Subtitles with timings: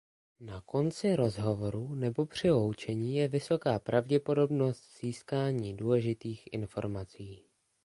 [0.39, 7.45] Na konci rozhovoru nebo při loučení je vysoká pravděpodobnost získání důležitých informací.